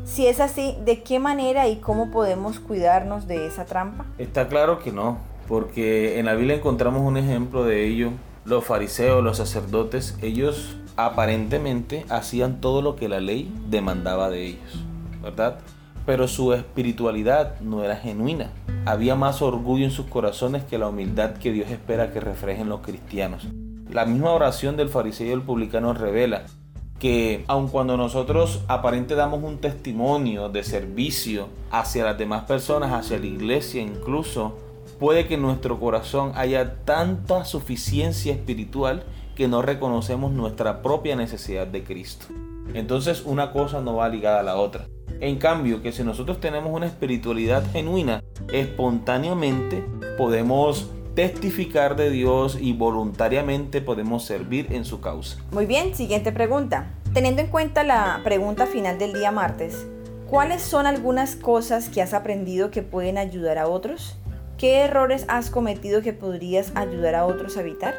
Si 0.06 0.27
es 0.27 0.39
así, 0.39 0.77
¿de 0.86 1.01
qué 1.01 1.18
manera 1.18 1.68
y 1.68 1.77
cómo 1.77 2.12
podemos 2.12 2.60
cuidarnos 2.60 3.27
de 3.27 3.48
esa 3.48 3.65
trampa? 3.65 4.06
Está 4.18 4.50
claro 4.50 4.80
que 4.80 4.92
no, 4.92 5.18
porque 5.48 6.20
en 6.20 6.25
la 6.25 6.36
Biblia 6.36 6.58
encontramos 6.58 7.01
un 7.01 7.18
ejemplo 7.18 7.63
de 7.63 7.88
ello. 7.88 8.12
Los 8.46 8.65
fariseos, 8.65 9.24
los 9.24 9.38
sacerdotes, 9.38 10.18
ellos 10.22 10.75
aparentemente 10.95 12.05
hacían 12.09 12.62
todo 12.62 12.81
lo 12.81 12.95
que 12.95 13.09
la 13.09 13.19
ley 13.19 13.53
demandaba 13.69 14.29
de 14.29 14.45
ellos, 14.47 14.83
¿verdad? 15.21 15.59
Pero 16.05 16.27
su 16.27 16.53
espiritualidad 16.53 17.59
no 17.62 17.83
era 17.83 17.95
genuina. 17.95 18.51
Había 18.85 19.15
más 19.15 19.41
orgullo 19.41 19.85
en 19.85 19.91
sus 19.91 20.07
corazones 20.07 20.63
que 20.63 20.77
la 20.77 20.89
humildad 20.89 21.33
que 21.33 21.51
Dios 21.51 21.69
espera 21.69 22.12
que 22.12 22.19
reflejen 22.19 22.69
los 22.69 22.81
cristianos. 22.81 23.47
La 23.89 24.05
misma 24.05 24.31
oración 24.31 24.75
del 24.75 24.89
fariseo 24.89 25.27
y 25.27 25.31
el 25.31 25.41
publicano 25.41 25.93
revela 25.93 26.43
que 27.00 27.43
aun 27.47 27.67
cuando 27.67 27.97
nosotros 27.97 28.62
aparente 28.67 29.15
damos 29.15 29.43
un 29.43 29.57
testimonio 29.57 30.50
de 30.50 30.63
servicio 30.63 31.50
hacia 31.69 32.05
las 32.05 32.17
demás 32.17 32.45
personas, 32.45 32.93
hacia 32.93 33.19
la 33.19 33.25
iglesia 33.25 33.81
incluso, 33.81 34.57
puede 35.00 35.27
que 35.27 35.33
en 35.33 35.41
nuestro 35.41 35.79
corazón 35.79 36.31
haya 36.35 36.75
tanta 36.85 37.45
suficiencia 37.45 38.33
espiritual 38.33 39.03
que 39.35 39.47
no 39.47 39.61
reconocemos 39.61 40.31
nuestra 40.31 40.81
propia 40.81 41.15
necesidad 41.15 41.67
de 41.67 41.83
Cristo. 41.83 42.27
Entonces 42.73 43.23
una 43.25 43.51
cosa 43.51 43.81
no 43.81 43.95
va 43.95 44.09
ligada 44.09 44.39
a 44.39 44.43
la 44.43 44.55
otra. 44.57 44.87
En 45.19 45.37
cambio, 45.37 45.81
que 45.81 45.91
si 45.91 46.03
nosotros 46.03 46.39
tenemos 46.39 46.73
una 46.73 46.85
espiritualidad 46.85 47.63
genuina, 47.71 48.23
espontáneamente 48.51 49.83
podemos 50.17 50.89
testificar 51.15 51.95
de 51.95 52.09
Dios 52.09 52.57
y 52.59 52.73
voluntariamente 52.73 53.81
podemos 53.81 54.25
servir 54.25 54.67
en 54.71 54.83
su 54.83 54.99
causa. 54.99 55.37
Muy 55.51 55.65
bien, 55.65 55.95
siguiente 55.95 56.31
pregunta. 56.31 56.87
Teniendo 57.13 57.41
en 57.41 57.47
cuenta 57.47 57.83
la 57.83 58.21
pregunta 58.23 58.65
final 58.65 58.97
del 58.97 59.13
día 59.13 59.31
martes, 59.31 59.87
¿cuáles 60.27 60.61
son 60.61 60.87
algunas 60.87 61.35
cosas 61.35 61.89
que 61.89 62.01
has 62.01 62.13
aprendido 62.13 62.71
que 62.71 62.81
pueden 62.81 63.17
ayudar 63.17 63.59
a 63.59 63.67
otros? 63.67 64.17
¿Qué 64.57 64.79
errores 64.79 65.25
has 65.27 65.49
cometido 65.49 66.01
que 66.01 66.13
podrías 66.13 66.71
ayudar 66.75 67.15
a 67.15 67.25
otros 67.25 67.57
a 67.57 67.61
evitar? 67.61 67.93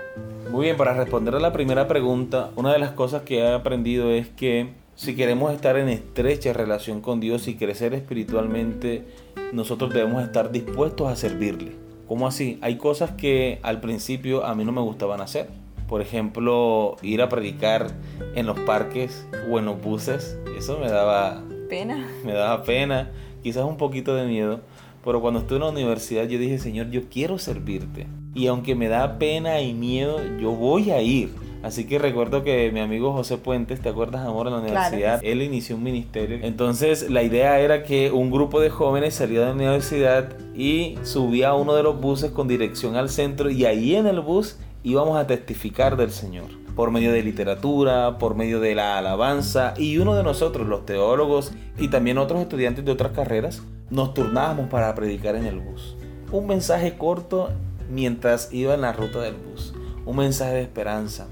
Muy 0.54 0.66
bien, 0.66 0.76
para 0.76 0.94
responder 0.94 1.34
a 1.34 1.40
la 1.40 1.52
primera 1.52 1.88
pregunta, 1.88 2.52
una 2.54 2.72
de 2.72 2.78
las 2.78 2.92
cosas 2.92 3.22
que 3.22 3.40
he 3.40 3.52
aprendido 3.52 4.12
es 4.12 4.28
que 4.28 4.68
si 4.94 5.16
queremos 5.16 5.52
estar 5.52 5.76
en 5.76 5.88
estrecha 5.88 6.52
relación 6.52 7.00
con 7.00 7.18
Dios 7.18 7.48
y 7.48 7.56
crecer 7.56 7.92
espiritualmente, 7.92 9.04
nosotros 9.52 9.92
debemos 9.92 10.22
estar 10.22 10.52
dispuestos 10.52 11.08
a 11.08 11.16
servirle. 11.16 11.72
¿Cómo 12.06 12.28
así? 12.28 12.60
Hay 12.62 12.78
cosas 12.78 13.10
que 13.10 13.58
al 13.64 13.80
principio 13.80 14.46
a 14.46 14.54
mí 14.54 14.64
no 14.64 14.70
me 14.70 14.80
gustaban 14.80 15.20
hacer. 15.20 15.48
Por 15.88 16.00
ejemplo, 16.00 16.98
ir 17.02 17.20
a 17.20 17.28
predicar 17.28 17.88
en 18.36 18.46
los 18.46 18.60
parques 18.60 19.26
o 19.50 19.58
en 19.58 19.64
los 19.64 19.82
buses. 19.82 20.38
Eso 20.56 20.78
me 20.78 20.88
daba 20.88 21.42
pena. 21.68 22.08
Me 22.24 22.32
daba 22.32 22.62
pena, 22.62 23.10
quizás 23.42 23.64
un 23.64 23.76
poquito 23.76 24.14
de 24.14 24.24
miedo. 24.24 24.60
Pero 25.04 25.20
cuando 25.20 25.40
estuve 25.40 25.58
en 25.58 25.64
la 25.64 25.70
universidad 25.70 26.24
yo 26.24 26.38
dije, 26.38 26.58
Señor, 26.58 26.90
yo 26.90 27.02
quiero 27.10 27.38
servirte. 27.38 28.06
Y 28.34 28.46
aunque 28.46 28.74
me 28.74 28.88
da 28.88 29.18
pena 29.18 29.60
y 29.60 29.74
miedo, 29.74 30.18
yo 30.40 30.52
voy 30.52 30.90
a 30.90 31.02
ir. 31.02 31.30
Así 31.62 31.86
que 31.86 31.98
recuerdo 31.98 32.42
que 32.42 32.70
mi 32.72 32.80
amigo 32.80 33.12
José 33.12 33.38
Puentes, 33.38 33.80
¿te 33.80 33.88
acuerdas, 33.88 34.26
amor, 34.26 34.48
en 34.48 34.52
la 34.52 34.58
universidad? 34.58 35.20
Él 35.22 35.40
inició 35.40 35.76
un 35.76 35.82
ministerio. 35.82 36.38
Entonces 36.42 37.08
la 37.10 37.22
idea 37.22 37.58
era 37.60 37.84
que 37.84 38.10
un 38.10 38.30
grupo 38.30 38.60
de 38.60 38.68
jóvenes 38.68 39.14
salía 39.14 39.40
de 39.40 39.46
la 39.46 39.52
universidad 39.52 40.36
y 40.54 40.96
subía 41.04 41.50
a 41.50 41.54
uno 41.54 41.74
de 41.74 41.82
los 41.82 41.98
buses 41.98 42.32
con 42.32 42.48
dirección 42.48 42.96
al 42.96 43.08
centro 43.08 43.48
y 43.48 43.64
ahí 43.64 43.96
en 43.96 44.06
el 44.06 44.20
bus 44.20 44.58
íbamos 44.82 45.16
a 45.16 45.26
testificar 45.26 45.96
del 45.96 46.10
Señor 46.10 46.50
por 46.76 46.90
medio 46.90 47.12
de 47.12 47.22
literatura, 47.22 48.18
por 48.18 48.34
medio 48.34 48.60
de 48.60 48.74
la 48.74 48.98
alabanza 48.98 49.74
y 49.78 49.98
uno 49.98 50.14
de 50.16 50.22
nosotros, 50.22 50.66
los 50.66 50.84
teólogos 50.84 51.52
y 51.78 51.88
también 51.88 52.18
otros 52.18 52.40
estudiantes 52.40 52.84
de 52.84 52.92
otras 52.92 53.12
carreras, 53.12 53.62
nos 53.90 54.14
turnábamos 54.14 54.68
para 54.68 54.94
predicar 54.94 55.36
en 55.36 55.46
el 55.46 55.60
bus. 55.60 55.96
Un 56.32 56.46
mensaje 56.46 56.96
corto 56.96 57.50
mientras 57.90 58.52
iba 58.52 58.74
en 58.74 58.80
la 58.80 58.92
ruta 58.92 59.20
del 59.20 59.34
bus, 59.34 59.74
un 60.04 60.16
mensaje 60.16 60.54
de 60.54 60.62
esperanza. 60.62 61.26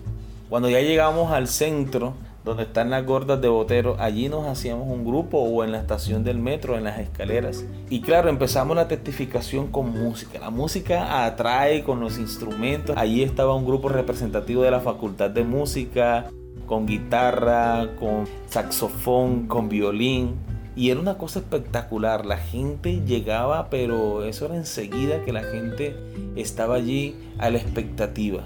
Cuando 0.49 0.69
ya 0.69 0.81
llegamos 0.81 1.33
al 1.33 1.49
centro, 1.49 2.15
donde 2.45 2.65
están 2.65 2.91
las 2.91 3.07
gordas 3.07 3.41
de 3.41 3.49
Botero, 3.49 3.97
allí 3.99 4.29
nos 4.29 4.47
hacíamos 4.47 4.89
un 4.89 5.05
grupo 5.05 5.39
o 5.39 5.63
en 5.63 5.73
la 5.73 5.79
estación 5.79 6.25
del 6.25 6.39
metro, 6.39 6.77
en 6.77 6.85
las 6.85 6.99
escaleras. 6.99 7.65
Y 7.89 8.01
claro, 8.01 8.29
empezamos 8.29 8.77
la 8.77 8.89
testificación 8.89 9.69
con 9.69 9.91
música. 9.91 10.41
La 10.41 10.51
música 10.51 11.25
atrae 11.25 11.85
con 11.85 12.01
los 12.01 12.19
instrumentos. 12.19 12.97
Allí 12.97 13.23
estaba 13.23 13.55
un 13.55 13.65
grupo 13.65 13.89
representativo 13.89 14.63
de 14.63 14.73
la 14.73 14.81
Facultad 14.81 15.31
de 15.31 15.45
Música, 15.45 16.27
con 16.67 16.87
guitarra, 16.87 17.89
con 17.99 18.27
saxofón, 18.47 19.47
con 19.47 19.69
violín. 19.69 20.35
Y 20.75 20.91
era 20.91 21.01
una 21.01 21.19
cosa 21.19 21.41
espectacular. 21.41 22.25
La 22.25 22.39
gente 22.39 23.03
llegaba, 23.05 23.69
pero 23.69 24.25
eso 24.25 24.47
era 24.47 24.57
enseguida 24.57 25.25
que 25.25 25.33
la 25.33 25.43
gente 25.43 25.97
estaba 26.37 26.77
allí 26.77 27.15
a 27.39 27.51
la 27.51 27.59
expectativa. 27.59 28.45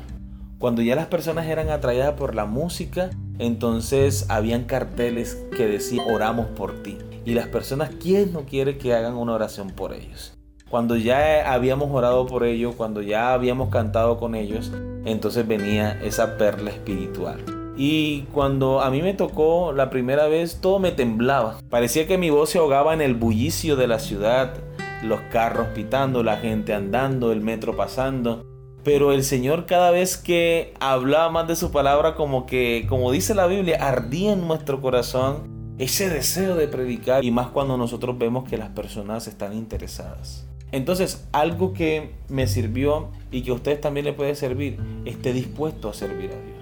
Cuando 0.59 0.83
ya 0.83 0.97
las 0.97 1.07
personas 1.07 1.47
eran 1.47 1.69
atraídas 1.69 2.15
por 2.15 2.35
la 2.35 2.47
música, 2.47 3.11
entonces 3.39 4.27
habían 4.29 4.65
carteles 4.65 5.45
que 5.57 5.67
decían 5.67 6.07
oramos 6.11 6.47
por 6.47 6.83
ti. 6.83 6.97
Y 7.25 7.35
las 7.35 7.49
personas, 7.49 7.91
¿quién 8.01 8.33
no 8.33 8.47
quiere 8.47 8.79
que 8.79 8.95
hagan 8.95 9.15
una 9.15 9.35
oración 9.35 9.71
por 9.71 9.93
ellos? 9.93 10.37
Cuando 10.71 10.97
ya 10.97 11.53
habíamos 11.53 11.91
orado 11.93 12.27
por 12.27 12.45
ellos, 12.45 12.75
cuando 12.75 13.03
ya 13.03 13.35
habíamos 13.35 13.69
cantado 13.69 14.19
con 14.19 14.35
ellos, 14.35 14.73
entonces 15.05 15.47
venía 15.47 16.01
esa 16.03 16.37
perla 16.39 16.71
espiritual. 16.71 17.56
Y 17.77 18.23
cuando 18.33 18.81
a 18.81 18.91
mí 18.91 19.03
me 19.03 19.13
tocó 19.13 19.73
la 19.73 19.91
primera 19.91 20.27
vez, 20.29 20.61
todo 20.61 20.79
me 20.79 20.93
temblaba. 20.93 21.59
Parecía 21.69 22.07
que 22.07 22.17
mi 22.17 22.31
voz 22.31 22.51
se 22.51 22.59
ahogaba 22.59 22.95
en 22.95 23.03
el 23.03 23.15
bullicio 23.15 23.77
de 23.77 23.87
la 23.87 23.99
ciudad, 23.99 24.55
los 25.03 25.21
carros 25.31 25.69
pitando, 25.75 26.23
la 26.23 26.39
gente 26.39 26.73
andando, 26.73 27.33
el 27.33 27.43
metro 27.43 27.77
pasando. 27.77 28.45
Pero 28.83 29.13
el 29.13 29.25
Señor 29.25 29.67
cada 29.67 29.91
vez 29.91 30.17
que 30.17 30.73
hablaba 30.81 31.29
más 31.31 31.49
de 31.49 31.57
su 31.57 31.71
palabra, 31.71 32.15
como 32.15 32.47
que, 32.47 32.87
como 32.89 33.13
dice 33.13 33.35
la 33.35 33.47
Biblia, 33.47 33.79
ardía 33.81 34.33
en 34.33 34.47
nuestro 34.47 34.81
corazón 34.81 35.75
ese 35.79 36.09
deseo 36.09 36.57
de 36.57 36.69
predicar. 36.69 37.25
Y 37.25 37.31
más 37.31 37.49
cuando 37.49 37.77
nosotros 37.77 38.17
vemos 38.17 38.49
que 38.49 38.57
las 38.57 38.71
personas 38.71 39.27
están 39.27 39.53
interesadas. 39.53 40.47
Entonces, 40.73 41.27
algo 41.33 41.73
que 41.73 42.15
me 42.29 42.47
sirvió 42.47 43.11
y 43.31 43.43
que 43.43 43.51
a 43.51 43.55
ustedes 43.55 43.81
también 43.81 44.07
le 44.07 44.13
puede 44.13 44.35
servir, 44.35 44.79
esté 45.05 45.33
dispuesto 45.33 45.89
a 45.89 45.95
servir 45.95 46.31
a 46.31 46.41
Dios. 46.41 46.56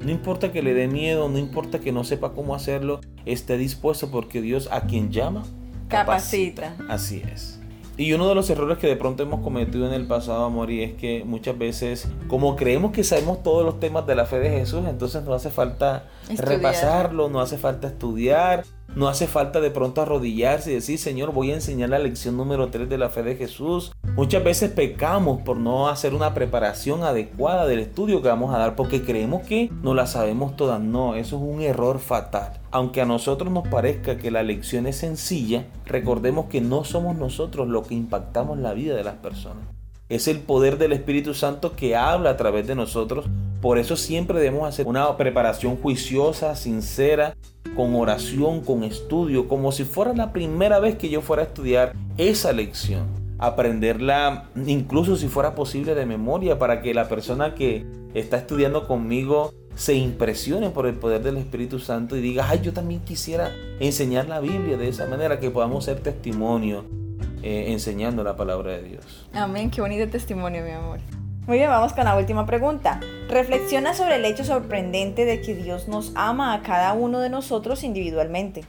No 0.00 0.10
importa 0.10 0.52
que 0.52 0.62
le 0.62 0.74
dé 0.74 0.86
miedo, 0.86 1.28
no 1.28 1.38
importa 1.38 1.80
que 1.80 1.92
no 1.92 2.04
sepa 2.04 2.32
cómo 2.32 2.54
hacerlo, 2.54 3.00
esté 3.26 3.56
dispuesto 3.58 4.10
porque 4.10 4.40
Dios 4.40 4.68
a 4.70 4.82
quien 4.82 5.10
llama, 5.10 5.44
capacita. 5.88 6.76
Así 6.88 7.22
es. 7.32 7.58
Y 7.96 8.12
uno 8.12 8.28
de 8.28 8.36
los 8.36 8.48
errores 8.48 8.78
que 8.78 8.86
de 8.86 8.94
pronto 8.94 9.24
hemos 9.24 9.40
cometido 9.40 9.88
en 9.88 9.92
el 9.92 10.06
pasado, 10.06 10.44
amor, 10.44 10.70
y 10.70 10.84
es 10.84 10.94
que 10.94 11.24
muchas 11.24 11.58
veces, 11.58 12.08
como 12.28 12.54
creemos 12.54 12.92
que 12.92 13.02
sabemos 13.02 13.42
todos 13.42 13.64
los 13.64 13.80
temas 13.80 14.06
de 14.06 14.14
la 14.14 14.24
fe 14.24 14.38
de 14.38 14.50
Jesús, 14.50 14.84
entonces 14.88 15.24
no 15.24 15.34
hace 15.34 15.50
falta 15.50 16.04
repasarlo, 16.28 17.28
no 17.28 17.40
hace 17.40 17.58
falta 17.58 17.88
estudiar, 17.88 18.64
no 18.94 19.08
hace 19.08 19.26
falta 19.26 19.60
de 19.60 19.70
pronto 19.70 20.00
arrodillarse 20.00 20.70
y 20.70 20.74
decir, 20.74 20.98
Señor, 20.98 21.32
voy 21.32 21.50
a 21.50 21.54
enseñar 21.54 21.90
la 21.90 21.98
lección 21.98 22.36
número 22.36 22.68
3 22.68 22.88
de 22.88 22.98
la 22.98 23.10
fe 23.10 23.22
de 23.22 23.36
Jesús. 23.36 23.92
Muchas 24.16 24.42
veces 24.42 24.70
pecamos 24.70 25.42
por 25.42 25.56
no 25.56 25.88
hacer 25.88 26.14
una 26.14 26.34
preparación 26.34 27.02
adecuada 27.04 27.66
del 27.66 27.80
estudio 27.80 28.22
que 28.22 28.28
vamos 28.28 28.54
a 28.54 28.58
dar 28.58 28.74
porque 28.74 29.02
creemos 29.02 29.42
que 29.46 29.70
no 29.82 29.94
la 29.94 30.06
sabemos 30.06 30.56
todas. 30.56 30.80
No, 30.80 31.14
eso 31.14 31.36
es 31.36 31.42
un 31.42 31.60
error 31.60 31.98
fatal. 31.98 32.58
Aunque 32.70 33.00
a 33.00 33.06
nosotros 33.06 33.52
nos 33.52 33.68
parezca 33.68 34.16
que 34.16 34.30
la 34.30 34.42
lección 34.42 34.86
es 34.86 34.96
sencilla, 34.96 35.66
recordemos 35.86 36.46
que 36.46 36.60
no 36.60 36.84
somos 36.84 37.16
nosotros 37.16 37.68
los 37.68 37.86
que 37.86 37.94
impactamos 37.94 38.58
la 38.58 38.74
vida 38.74 38.94
de 38.96 39.04
las 39.04 39.16
personas. 39.16 39.64
Es 40.08 40.26
el 40.26 40.40
poder 40.40 40.78
del 40.78 40.92
Espíritu 40.92 41.34
Santo 41.34 41.76
que 41.76 41.94
habla 41.94 42.30
a 42.30 42.36
través 42.36 42.66
de 42.66 42.74
nosotros. 42.74 43.26
Por 43.60 43.78
eso 43.78 43.96
siempre 43.96 44.38
debemos 44.38 44.68
hacer 44.68 44.86
una 44.86 45.16
preparación 45.16 45.76
juiciosa, 45.76 46.54
sincera, 46.54 47.36
con 47.74 47.94
oración, 47.96 48.60
con 48.60 48.84
estudio, 48.84 49.48
como 49.48 49.72
si 49.72 49.84
fuera 49.84 50.14
la 50.14 50.32
primera 50.32 50.78
vez 50.78 50.96
que 50.96 51.08
yo 51.08 51.20
fuera 51.20 51.42
a 51.42 51.46
estudiar 51.46 51.94
esa 52.16 52.52
lección. 52.52 53.06
aprenderla 53.40 54.48
incluso 54.66 55.16
si 55.16 55.28
fuera 55.28 55.54
posible 55.54 55.94
de 55.94 56.04
memoria 56.06 56.58
para 56.58 56.82
que 56.82 56.92
la 56.92 57.08
persona 57.08 57.54
que 57.54 57.86
está 58.12 58.36
estudiando 58.38 58.88
conmigo 58.88 59.54
se 59.76 59.94
impresione 59.94 60.70
por 60.70 60.86
el 60.86 60.94
poder 60.94 61.22
del 61.22 61.36
Espíritu 61.36 61.78
Santo 61.78 62.16
y 62.16 62.20
diga, 62.20 62.48
ay, 62.48 62.60
yo 62.64 62.72
también 62.72 63.00
quisiera 63.00 63.52
enseñar 63.78 64.26
la 64.28 64.40
Biblia 64.40 64.76
de 64.76 64.88
esa 64.88 65.06
manera, 65.06 65.38
que 65.38 65.50
podamos 65.50 65.84
ser 65.84 66.00
testimonio 66.00 66.84
eh, 67.44 67.66
enseñando 67.68 68.24
la 68.24 68.34
palabra 68.34 68.72
de 68.72 68.82
Dios. 68.82 69.28
Amén, 69.32 69.70
qué 69.70 69.80
bonito 69.80 70.10
testimonio, 70.10 70.64
mi 70.64 70.72
amor. 70.72 70.98
Muy 71.48 71.56
bien, 71.56 71.70
vamos 71.70 71.94
con 71.94 72.04
la 72.04 72.14
última 72.14 72.44
pregunta. 72.44 73.00
Reflexiona 73.30 73.94
sobre 73.94 74.16
el 74.16 74.26
hecho 74.26 74.44
sorprendente 74.44 75.24
de 75.24 75.40
que 75.40 75.54
Dios 75.54 75.88
nos 75.88 76.12
ama 76.14 76.52
a 76.52 76.60
cada 76.60 76.92
uno 76.92 77.20
de 77.20 77.30
nosotros 77.30 77.84
individualmente. 77.84 78.66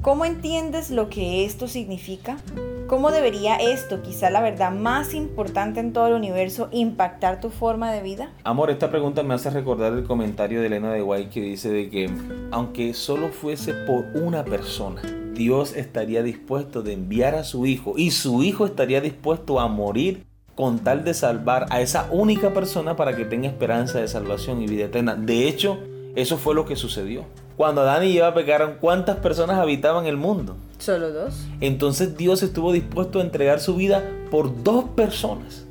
¿Cómo 0.00 0.24
entiendes 0.24 0.90
lo 0.90 1.10
que 1.10 1.44
esto 1.44 1.68
significa? 1.68 2.38
¿Cómo 2.86 3.10
debería 3.10 3.56
esto, 3.56 4.00
quizá 4.00 4.30
la 4.30 4.40
verdad 4.40 4.72
más 4.72 5.12
importante 5.12 5.80
en 5.80 5.92
todo 5.92 6.06
el 6.06 6.14
universo, 6.14 6.70
impactar 6.72 7.42
tu 7.42 7.50
forma 7.50 7.92
de 7.92 8.00
vida? 8.02 8.32
Amor, 8.44 8.70
esta 8.70 8.88
pregunta 8.88 9.22
me 9.22 9.34
hace 9.34 9.50
recordar 9.50 9.92
el 9.92 10.04
comentario 10.04 10.62
de 10.62 10.68
Elena 10.68 10.94
de 10.94 11.02
White 11.02 11.28
que 11.28 11.42
dice 11.42 11.68
de 11.68 11.90
que 11.90 12.10
aunque 12.50 12.94
solo 12.94 13.28
fuese 13.28 13.74
por 13.74 14.06
una 14.14 14.46
persona, 14.46 15.02
Dios 15.34 15.76
estaría 15.76 16.22
dispuesto 16.22 16.82
de 16.82 16.94
enviar 16.94 17.34
a 17.34 17.44
su 17.44 17.66
hijo 17.66 17.98
y 17.98 18.12
su 18.12 18.42
hijo 18.42 18.64
estaría 18.64 19.02
dispuesto 19.02 19.60
a 19.60 19.68
morir 19.68 20.24
con 20.54 20.78
tal 20.80 21.04
de 21.04 21.14
salvar 21.14 21.66
a 21.70 21.80
esa 21.80 22.08
única 22.10 22.52
persona 22.52 22.96
para 22.96 23.16
que 23.16 23.24
tenga 23.24 23.48
esperanza 23.48 24.00
de 24.00 24.08
salvación 24.08 24.62
y 24.62 24.66
vida 24.66 24.84
eterna. 24.84 25.14
De 25.14 25.48
hecho, 25.48 25.78
eso 26.14 26.38
fue 26.38 26.54
lo 26.54 26.64
que 26.64 26.76
sucedió. 26.76 27.24
Cuando 27.56 27.82
Adán 27.82 28.04
y 28.04 28.16
Eva 28.16 28.34
pecaron, 28.34 28.76
¿cuántas 28.80 29.16
personas 29.18 29.58
habitaban 29.58 30.06
el 30.06 30.16
mundo? 30.16 30.56
Solo 30.78 31.12
dos. 31.12 31.46
Entonces 31.60 32.16
Dios 32.16 32.42
estuvo 32.42 32.72
dispuesto 32.72 33.18
a 33.18 33.22
entregar 33.22 33.60
su 33.60 33.76
vida 33.76 34.02
por 34.30 34.62
dos 34.62 34.84
personas. 34.96 35.64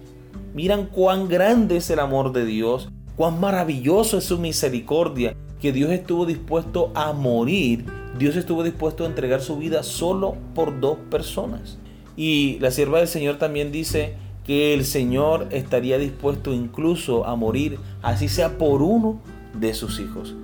Miran 0.54 0.86
cuán 0.86 1.28
grande 1.28 1.78
es 1.78 1.90
el 1.90 2.00
amor 2.00 2.32
de 2.32 2.46
Dios, 2.46 2.90
cuán 3.16 3.40
maravilloso 3.40 4.18
es 4.18 4.24
su 4.26 4.38
misericordia, 4.38 5.36
que 5.60 5.72
Dios 5.72 5.92
estuvo 5.92 6.26
dispuesto 6.26 6.92
a 6.94 7.14
morir, 7.14 7.86
Dios 8.18 8.36
estuvo 8.36 8.64
dispuesto 8.64 9.04
a 9.04 9.08
entregar 9.08 9.42
su 9.42 9.58
vida 9.58 9.82
solo 9.84 10.36
por 10.54 10.80
dos 10.80 10.98
personas. 11.10 11.80
Y 12.16 12.60
la 12.60 12.70
sierva 12.70 13.00
del 13.00 13.08
Señor 13.08 13.38
también 13.38 13.72
dice 13.72 14.16
que 14.44 14.74
el 14.74 14.86
Señor 14.86 15.48
estaría 15.52 15.98
dispuesto 15.98 16.54
incluso 16.54 17.26
a 17.26 17.36
morir, 17.36 17.80
así 18.02 18.28
sea 18.28 18.58
por 18.58 18.82
uno 18.82 19.20
de 19.54 19.74
sus 19.74 20.00
hijos 20.00 20.36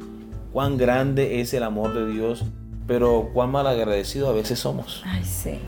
cuán 0.52 0.78
grande 0.78 1.42
es 1.42 1.54
el 1.54 1.64
amor 1.64 1.94
de 1.94 2.12
Dios, 2.12 2.44
pero 2.88 3.30
cuán 3.34 3.52
mal 3.52 3.68
agradecido 3.68 4.30
a 4.30 4.34
veces 4.34 4.60
somos. 4.60 5.04
Ay, 5.06 5.24
sí. 5.24 5.60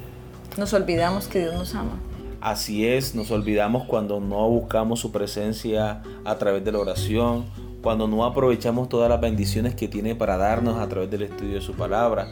Nos 0.57 0.73
olvidamos 0.73 1.27
que 1.27 1.39
Dios 1.39 1.53
nos 1.53 1.75
ama. 1.75 1.99
Así 2.41 2.87
es, 2.87 3.13
nos 3.13 3.29
olvidamos 3.29 3.85
cuando 3.85 4.19
no 4.19 4.49
buscamos 4.49 4.99
su 4.99 5.11
presencia 5.11 6.01
a 6.25 6.35
través 6.37 6.65
de 6.65 6.71
la 6.71 6.79
oración, 6.79 7.45
cuando 7.83 8.07
no 8.07 8.25
aprovechamos 8.25 8.89
todas 8.89 9.09
las 9.09 9.21
bendiciones 9.21 9.75
que 9.75 9.87
tiene 9.87 10.15
para 10.15 10.37
darnos 10.37 10.79
a 10.79 10.87
través 10.89 11.11
del 11.11 11.23
estudio 11.23 11.55
de 11.55 11.61
su 11.61 11.73
palabra 11.73 12.31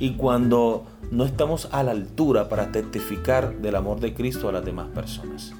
y 0.00 0.14
cuando 0.14 0.86
no 1.12 1.24
estamos 1.24 1.68
a 1.70 1.84
la 1.84 1.92
altura 1.92 2.48
para 2.48 2.72
testificar 2.72 3.58
del 3.58 3.76
amor 3.76 4.00
de 4.00 4.14
Cristo 4.14 4.48
a 4.48 4.52
las 4.52 4.64
demás 4.64 4.88
personas. 4.88 5.52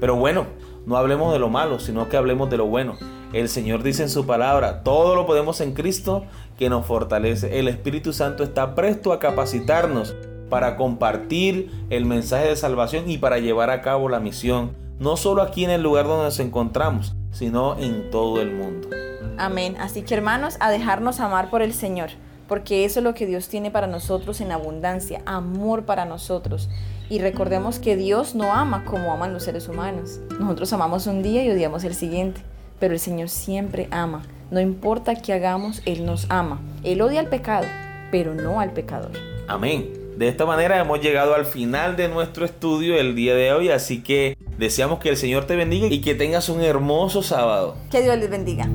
Pero 0.00 0.16
bueno, 0.16 0.46
no 0.86 0.96
hablemos 0.96 1.32
de 1.32 1.38
lo 1.38 1.50
malo, 1.50 1.78
sino 1.78 2.08
que 2.08 2.16
hablemos 2.16 2.48
de 2.48 2.56
lo 2.56 2.66
bueno. 2.66 2.96
El 3.32 3.48
Señor 3.48 3.82
dice 3.82 4.02
en 4.02 4.08
su 4.08 4.26
palabra, 4.26 4.82
todo 4.82 5.14
lo 5.14 5.26
podemos 5.26 5.60
en 5.60 5.74
Cristo 5.74 6.24
que 6.58 6.70
nos 6.70 6.86
fortalece. 6.86 7.58
El 7.58 7.68
Espíritu 7.68 8.12
Santo 8.12 8.42
está 8.42 8.74
presto 8.74 9.12
a 9.12 9.18
capacitarnos 9.18 10.14
para 10.48 10.76
compartir 10.76 11.70
el 11.90 12.06
mensaje 12.06 12.48
de 12.48 12.56
salvación 12.56 13.08
y 13.08 13.18
para 13.18 13.38
llevar 13.38 13.70
a 13.70 13.82
cabo 13.82 14.08
la 14.08 14.20
misión, 14.20 14.72
no 14.98 15.16
solo 15.16 15.42
aquí 15.42 15.64
en 15.64 15.70
el 15.70 15.82
lugar 15.82 16.06
donde 16.06 16.24
nos 16.24 16.40
encontramos, 16.40 17.14
sino 17.30 17.78
en 17.78 18.10
todo 18.10 18.40
el 18.40 18.52
mundo. 18.52 18.88
Amén. 19.38 19.76
Así 19.78 20.02
que 20.02 20.14
hermanos, 20.14 20.56
a 20.60 20.70
dejarnos 20.70 21.20
amar 21.20 21.50
por 21.50 21.62
el 21.62 21.72
Señor, 21.72 22.10
porque 22.50 22.84
eso 22.84 23.00
es 23.00 23.04
lo 23.04 23.14
que 23.14 23.24
Dios 23.24 23.48
tiene 23.48 23.70
para 23.70 23.86
nosotros 23.86 24.42
en 24.42 24.52
abundancia, 24.52 25.22
amor 25.24 25.86
para 25.86 26.04
nosotros. 26.04 26.68
Y 27.08 27.20
recordemos 27.20 27.78
que 27.78 27.96
Dios 27.96 28.34
no 28.34 28.52
ama 28.52 28.84
como 28.84 29.10
aman 29.10 29.32
los 29.32 29.44
seres 29.44 29.68
humanos. 29.68 30.20
Nosotros 30.38 30.70
amamos 30.74 31.06
un 31.06 31.22
día 31.22 31.42
y 31.42 31.50
odiamos 31.50 31.82
el 31.84 31.94
siguiente 31.94 32.42
pero 32.80 32.94
el 32.94 32.98
Señor 32.98 33.28
siempre 33.28 33.86
ama. 33.92 34.22
No 34.50 34.58
importa 34.58 35.14
qué 35.14 35.32
hagamos, 35.32 35.82
Él 35.84 36.04
nos 36.04 36.26
ama. 36.30 36.60
Él 36.82 37.00
odia 37.02 37.20
al 37.20 37.28
pecado, 37.28 37.66
pero 38.10 38.34
no 38.34 38.58
al 38.58 38.72
pecador. 38.72 39.12
Amén. 39.46 39.92
De 40.16 40.26
esta 40.28 40.44
manera 40.44 40.80
hemos 40.80 41.00
llegado 41.00 41.34
al 41.34 41.46
final 41.46 41.96
de 41.96 42.08
nuestro 42.08 42.44
estudio 42.44 42.98
el 42.98 43.14
día 43.14 43.34
de 43.34 43.52
hoy, 43.52 43.68
así 43.70 44.02
que 44.02 44.36
deseamos 44.58 44.98
que 44.98 45.10
el 45.10 45.16
Señor 45.16 45.46
te 45.46 45.56
bendiga 45.56 45.86
y 45.86 46.00
que 46.00 46.14
tengas 46.14 46.48
un 46.48 46.62
hermoso 46.62 47.22
sábado. 47.22 47.76
Que 47.90 48.02
Dios 48.02 48.18
les 48.18 48.28
bendiga. 48.28 48.68